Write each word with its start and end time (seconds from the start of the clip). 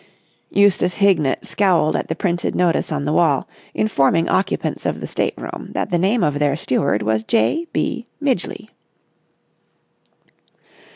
Eustace 0.49 0.95
Hignett 0.95 1.45
scowled 1.45 1.95
at 1.95 2.07
the 2.07 2.15
printed 2.15 2.55
notice 2.55 2.91
on 2.91 3.05
the 3.05 3.13
wall, 3.13 3.47
informing 3.75 4.27
occupants 4.27 4.83
of 4.83 4.99
the 4.99 5.05
state 5.05 5.35
room 5.37 5.69
that 5.73 5.91
the 5.91 5.99
name 5.99 6.23
of 6.23 6.39
their 6.39 6.55
steward 6.57 7.03
was 7.03 7.23
J. 7.23 7.67
B. 7.71 8.07
Midgeley. 8.19 8.69